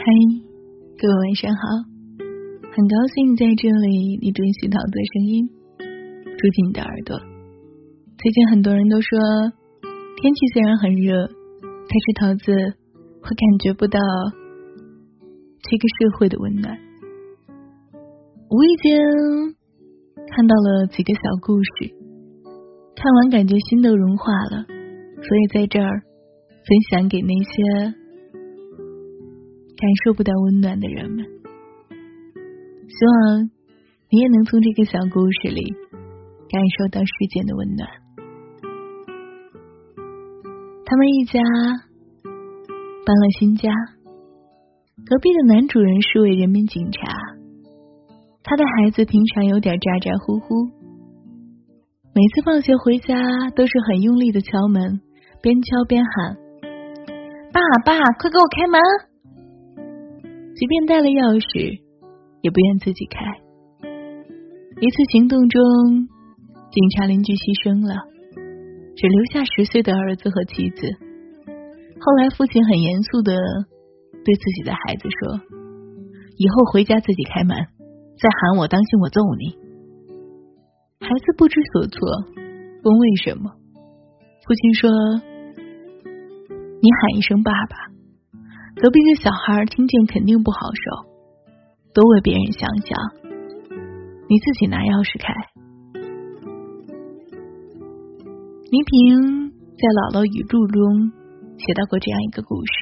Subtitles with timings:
[0.00, 0.04] 嗨，
[0.96, 1.60] 各位晚上好，
[2.70, 5.48] 很高兴在这里你准许桃子的声音
[6.38, 7.18] 住进你的耳朵。
[8.16, 9.18] 最近很多人都说
[10.22, 11.26] 天气虽然很热，
[11.66, 12.52] 但是桃子
[13.22, 13.98] 会感觉不到
[15.68, 16.78] 这个社会的温暖。
[18.50, 19.02] 无意间
[20.30, 21.92] 看到了几个小故事，
[22.94, 24.64] 看完感觉心都融化了，
[25.16, 27.97] 所以在这儿分享给那些。
[29.78, 33.44] 感受不到温暖的人们，希望
[34.10, 35.62] 你也能从这个小故事里
[36.50, 37.88] 感受到世间的温暖。
[40.84, 41.40] 他们一家
[43.06, 43.70] 搬了新家，
[45.06, 47.06] 隔壁的男主人是位人民警察，
[48.42, 50.66] 他的孩子平常有点咋咋呼呼，
[52.16, 53.14] 每次放学回家
[53.54, 55.00] 都是很用力的敲门，
[55.40, 56.36] 边敲边喊
[57.54, 58.80] ：“爸爸，快给我开门！”
[60.58, 61.78] 即便带了钥匙，
[62.42, 63.22] 也不愿自己开。
[64.82, 65.62] 一次行动中，
[66.74, 67.94] 警察邻居牺牲了，
[68.98, 70.82] 只留下十岁的儿子和妻子。
[72.02, 73.38] 后来，父亲很严肃的
[74.26, 75.38] 对自己的孩子说
[76.34, 77.54] ：“以后回家自己开门，
[78.18, 79.54] 再喊我，当心我揍你。”
[81.06, 82.02] 孩子不知所措，
[82.82, 83.54] 问为什么。
[84.42, 84.90] 父亲说
[86.82, 87.94] ：“你喊一声爸爸。”
[88.80, 91.10] 隔壁的小孩听见肯定不好受，
[91.92, 92.96] 多为别人想想，
[94.28, 95.34] 你自己拿钥匙开。
[98.70, 101.10] 倪萍在姥姥语录中
[101.58, 102.72] 写到过这样一个故事：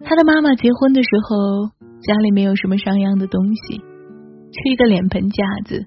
[0.00, 1.68] 他的妈妈结婚的时候，
[2.00, 5.84] 家里没有什么像样的东西，缺一个脸盆架子，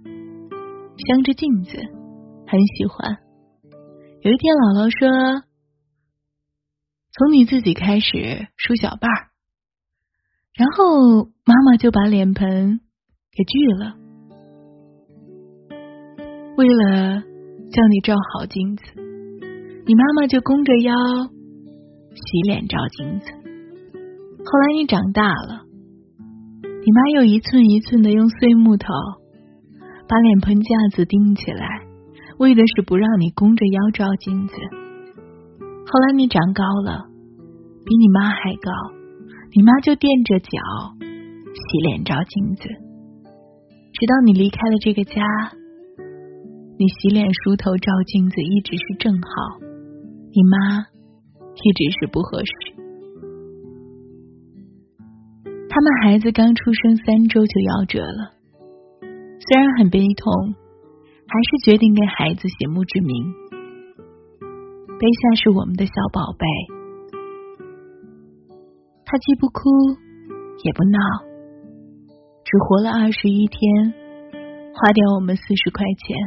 [0.97, 1.77] 镶着镜子，
[2.45, 3.17] 很喜欢。
[4.21, 5.48] 有一天，姥姥说。
[7.11, 9.29] 从你自己开始梳小辫儿，
[10.53, 12.79] 然后妈妈就把脸盆
[13.31, 13.95] 给锯了，
[16.55, 17.21] 为了
[17.71, 18.83] 叫你照好镜子，
[19.85, 20.93] 你妈妈就弓着腰
[22.13, 23.31] 洗脸照镜子。
[24.45, 25.65] 后来你长大了，
[26.61, 28.87] 你妈又一寸一寸的用碎木头
[30.07, 31.81] 把脸盆架子钉起来，
[32.37, 34.53] 为的是不让你弓着腰照镜子。
[35.91, 37.09] 后来你长高了。
[37.85, 38.69] 比你妈还高，
[39.55, 40.51] 你妈就垫着脚
[41.55, 45.23] 洗脸照镜子，直到你离开了这个家，
[46.77, 49.29] 你洗脸梳头照镜子一直是正好，
[50.29, 50.85] 你妈
[51.55, 52.51] 一直是不合适。
[55.67, 58.33] 他们孩子刚出生三周就夭折了，
[59.49, 60.53] 虽然很悲痛，
[61.25, 63.33] 还是决定给孩子写墓志铭，
[64.99, 66.45] 碑下是我们的小宝贝。
[69.05, 69.61] 他既不哭
[70.63, 70.99] 也不闹，
[72.43, 73.93] 只活了二十一天，
[74.73, 76.17] 花掉我们四十块钱。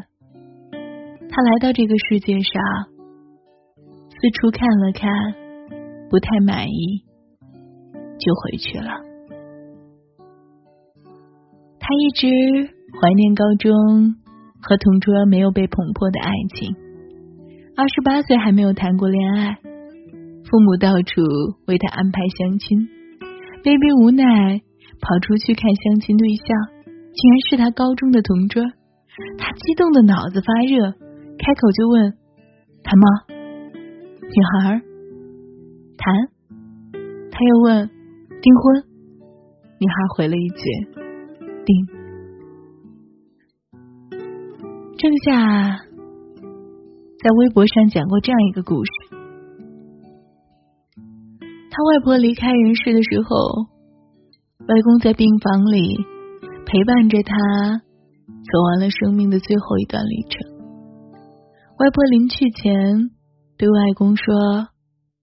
[1.29, 2.63] 他来到这个世界上，
[4.09, 5.09] 四处看了看，
[6.09, 7.05] 不太满意，
[8.19, 9.01] 就回去了。
[11.79, 12.27] 他一直
[13.01, 14.17] 怀念高中
[14.63, 16.75] 和同桌没有被捅破的爱情，
[17.75, 19.57] 二十八岁还没有谈过恋爱。
[20.45, 21.23] 父母到处
[21.67, 22.89] 为他安排相亲，
[23.65, 24.61] 被逼无奈
[25.01, 26.47] 跑出去看相亲对象，
[27.13, 28.63] 竟然是他高中的同桌。
[29.39, 30.93] 他激动的脑子发热，
[31.39, 32.13] 开口就问
[32.85, 33.07] ：“谈吗？”
[34.21, 34.83] 女孩
[35.97, 36.29] 谈。
[37.31, 37.89] 他又问
[38.43, 38.85] ：“订婚？”
[39.81, 40.65] 女孩回了一句
[41.65, 41.87] ：“订。”
[44.99, 45.81] 正夏
[47.23, 48.91] 在微博上讲过这样一个故事。
[51.71, 53.37] 他外婆离开人世的时候，
[54.67, 55.97] 外公在病房里
[56.67, 57.37] 陪伴着他，
[57.79, 60.51] 走完了生命的最后一段旅程。
[61.79, 63.11] 外婆临去前
[63.57, 64.35] 对外公说：“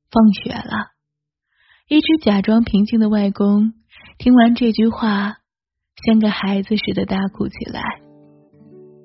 [0.10, 0.92] 放学了。”
[1.90, 3.74] 一直假装平静的外公
[4.18, 5.36] 听完这句话，
[6.06, 7.82] 像个孩子似的大哭起来。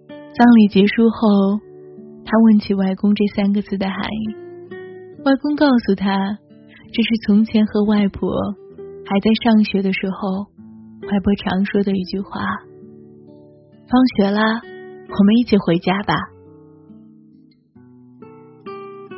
[0.08, 1.58] 葬礼结束后，
[2.24, 4.34] 他问起外公这三个字的含义，
[5.24, 6.38] 外公告诉他。
[6.94, 8.30] 这是从前和外婆
[9.04, 10.46] 还在上学的时候，
[11.10, 12.40] 外婆常说的一句话
[13.90, 16.14] ：“放学了，我们一起回家吧。”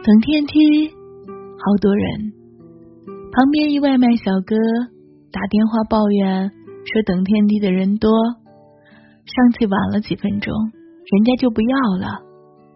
[0.02, 2.32] 等电梯，好多人。
[3.32, 4.56] 旁边一外卖小哥
[5.30, 8.10] 打电话抱怨说：“等电梯的人多，
[9.26, 12.22] 上去晚了几分钟，人家就不要了，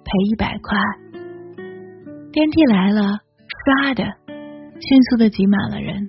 [0.05, 0.79] 赔一百块。”
[2.33, 3.19] 电梯来了，
[3.67, 4.05] 唰的。
[4.81, 6.09] 迅速的挤满了人，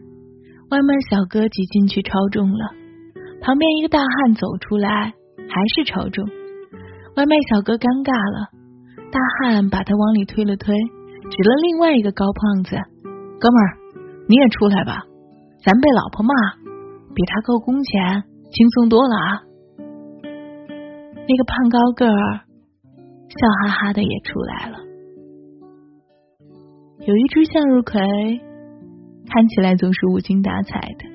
[0.69, 2.71] 外卖小哥挤进去超重了，
[3.41, 6.23] 旁边一个大汉走出来还是超重。
[7.17, 8.47] 外卖小哥尴尬了，
[9.11, 12.79] 大汉把他往里推了推，指了另外一个高胖子
[13.44, 13.69] ：“哥们儿，
[14.29, 15.03] 你也出来吧，
[15.65, 16.31] 咱被老婆骂，
[17.11, 18.23] 比他扣工钱
[18.55, 19.44] 轻松多了啊。”
[21.27, 22.47] 那个胖高个儿
[23.31, 24.78] 笑哈哈的也出来了。
[27.07, 28.00] 有一只向日葵，
[29.28, 31.06] 看起来总是无精打采的，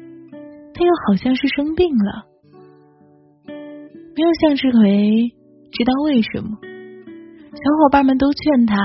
[0.75, 2.25] 它又好像是生病了。
[3.47, 5.33] 没有向日葵
[5.71, 8.77] 知道为什么，小伙伴们都劝他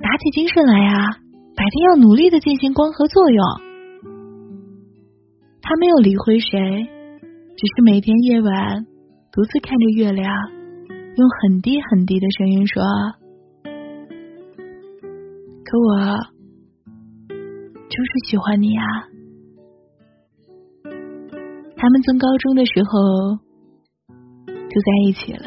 [0.00, 1.18] 打起精神来呀，
[1.54, 3.44] 白天要努力的进行光合作用。
[5.60, 6.48] 他没有理会谁，
[7.56, 8.86] 只是每天夜晚
[9.32, 10.34] 独自看着月亮，
[11.16, 12.82] 用很低很低的声音说。
[15.64, 16.18] 可我
[17.88, 18.84] 就是喜欢你啊！
[21.76, 23.38] 他们从高中的时候
[24.46, 25.44] 就在一起了。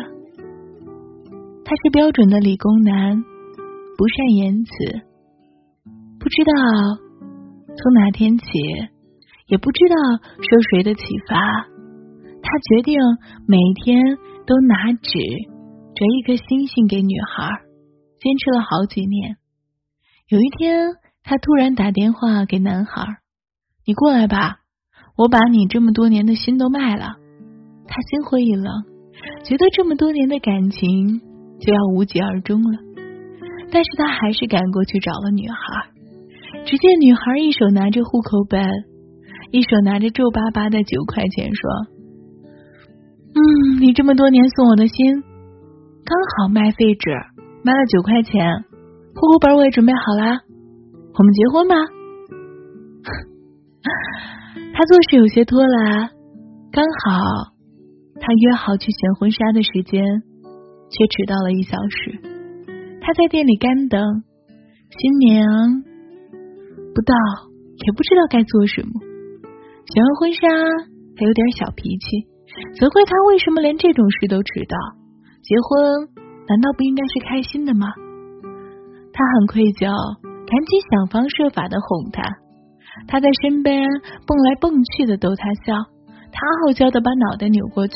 [1.64, 3.24] 他是标准的理工男，
[3.98, 4.72] 不善言辞，
[6.20, 6.52] 不知道
[7.76, 8.46] 从哪天起，
[9.48, 9.96] 也不知道
[10.38, 11.38] 受谁的启发，
[12.42, 13.00] 他决定
[13.48, 15.20] 每天都拿纸
[15.98, 17.50] 折一颗星星给女孩，
[18.20, 19.38] 坚持了好几年。
[20.30, 23.02] 有一天，他突然打电话给男孩
[23.84, 24.60] ：“你过来吧，
[25.18, 27.16] 我把你这么多年的心都卖了。”
[27.90, 28.84] 他心灰意冷，
[29.44, 31.20] 觉得这么多年的感情
[31.60, 32.78] 就要无疾而终了。
[33.72, 35.58] 但是他还是赶过去找了女孩。
[36.68, 38.70] 只见女孩一手拿着户口本，
[39.50, 41.72] 一手拿着皱巴巴的九块钱，说
[43.34, 45.24] ：“嗯，你这么多年送我的心，
[46.08, 47.12] 刚好卖废纸，
[47.64, 48.64] 卖了九块钱。”
[49.14, 50.40] 户口本我也准备好了，
[51.18, 51.76] 我们结婚吧。
[54.74, 56.12] 他做事有些拖拉，
[56.72, 57.52] 刚好
[58.22, 60.24] 他约好去选婚纱的时间，
[60.92, 62.22] 却迟到了一小时。
[63.02, 64.24] 他在店里干等，
[64.98, 65.84] 新娘
[66.94, 67.16] 不到，
[67.86, 69.02] 也不知道该做什么。
[69.94, 70.48] 选完婚纱，
[71.18, 72.28] 还有点小脾气，
[72.80, 74.78] 责怪他为什么连这种事都迟到。
[75.48, 76.12] 结婚
[76.44, 77.88] 难道不应该是开心的吗？
[79.16, 79.88] 他很愧疚，
[80.44, 82.20] 赶紧想方设法的哄他。
[83.08, 83.88] 他在身边
[84.28, 85.72] 蹦来蹦去的逗他笑，
[86.36, 87.96] 他傲娇的把脑袋扭过去，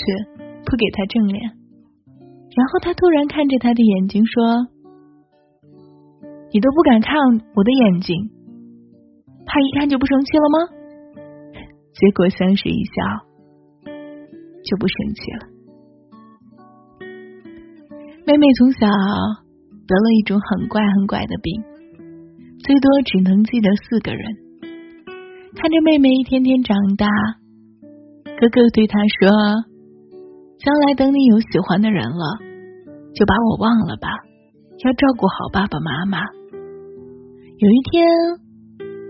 [0.64, 1.44] 不给他正脸。
[2.56, 4.68] 然后他突然看着他的眼睛说
[6.56, 7.12] ：“你都不敢看
[7.52, 8.16] 我的眼睛，
[9.44, 10.58] 怕一看就不生气了吗？”
[12.00, 13.92] 结果相视一笑，
[14.64, 15.52] 就不生气了。
[18.32, 18.88] 妹妹从小。
[19.88, 21.62] 得了一种很怪很怪的病，
[22.64, 24.24] 最多只能记得四个人。
[25.54, 27.08] 看着妹妹一天天长大，
[28.40, 29.28] 哥哥对她说
[30.64, 32.40] ：“将来等你有喜欢的人了，
[33.14, 34.08] 就把我忘了吧，
[34.86, 36.20] 要照顾好爸爸妈妈。”
[37.60, 38.08] 有一天，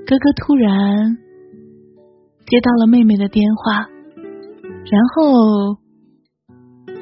[0.07, 1.15] 哥哥突然
[2.47, 3.85] 接到了妹妹的电话，
[4.89, 5.77] 然后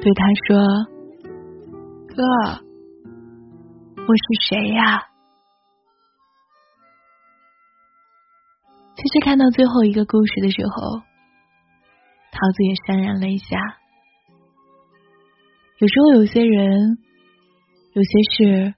[0.02, 0.84] 对她说
[2.20, 2.26] ：“哥。”
[4.04, 5.06] 我是谁呀？
[8.96, 10.98] 其实看到最后一个故事的时候，
[12.30, 13.56] 桃子也潸然泪下。
[15.78, 16.98] 有时候有些人，
[17.94, 18.74] 有些事，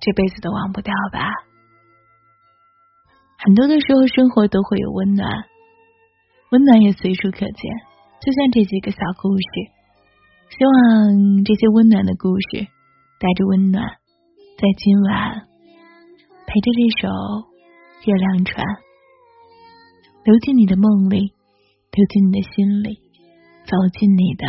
[0.00, 1.28] 这辈子都忘不掉吧。
[3.38, 5.30] 很多的时候，生活都会有温暖，
[6.50, 7.54] 温暖也随处可见。
[8.20, 9.44] 就像这几个小故事，
[10.50, 12.68] 希望这些温暖的故事。
[13.16, 13.82] 带着温暖，
[14.58, 15.46] 在今晚
[16.46, 17.08] 陪着这首
[18.04, 18.66] 《月亮船》，
[20.24, 21.32] 流进你的梦里，
[21.92, 23.00] 流进你的心里，
[23.64, 24.44] 走进你的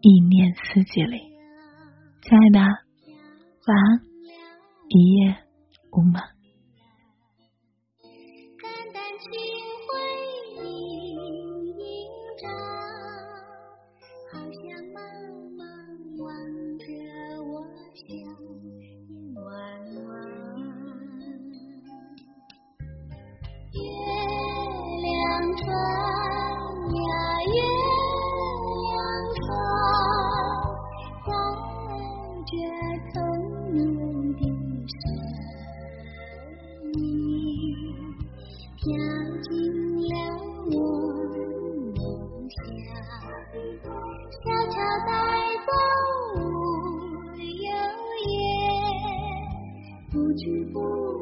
[0.00, 1.18] 一年四季里。
[2.22, 4.00] 亲爱的，晚安，
[4.88, 5.36] 一夜
[5.90, 6.37] 无梦。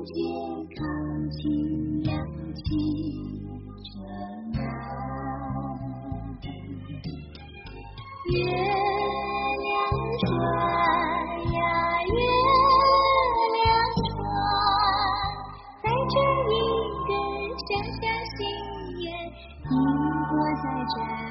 [0.07, 0.23] 街
[0.77, 2.15] 康青阳
[2.55, 2.63] 起
[3.83, 3.95] 正
[4.53, 4.61] 南
[8.31, 9.67] 月亮
[10.21, 10.25] 船
[11.53, 11.59] 呀
[12.07, 12.17] 月
[13.57, 13.59] 亮
[13.99, 14.09] 船
[15.83, 16.15] 载着
[16.47, 16.55] 一
[17.09, 17.11] 个
[17.67, 18.39] 小小心
[19.03, 19.05] 愿
[19.65, 19.69] 停
[20.29, 20.33] 泊
[20.63, 21.26] 在这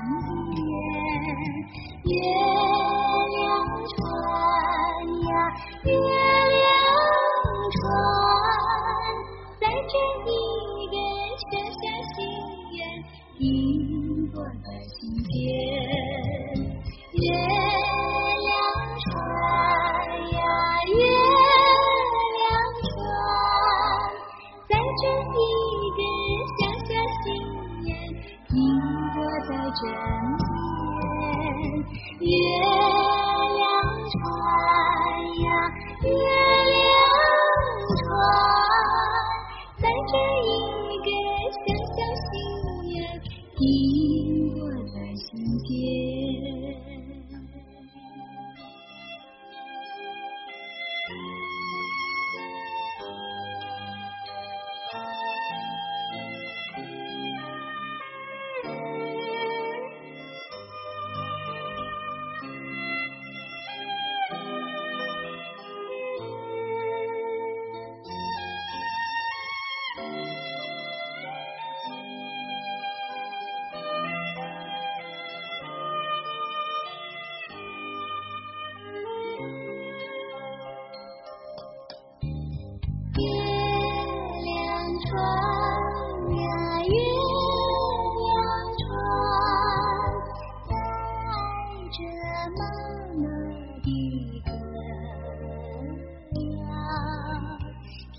[45.68, 46.05] give.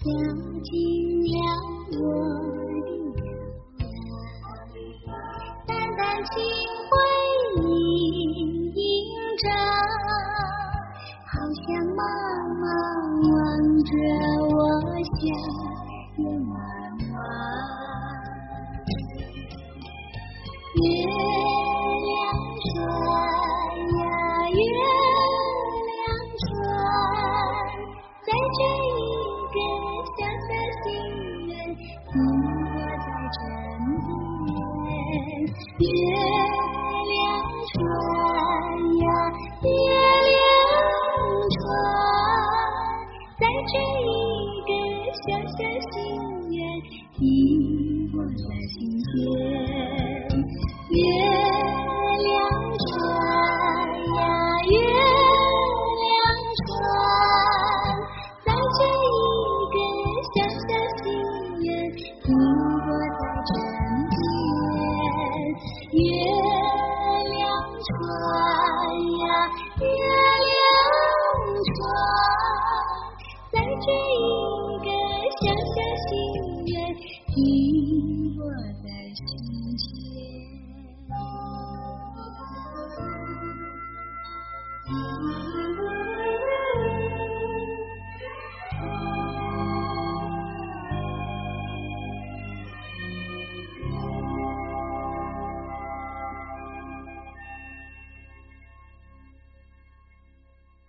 [0.07, 0.73] 流进
[1.27, 1.37] 了
[1.99, 2.56] 我
[50.97, 51.26] Yeah.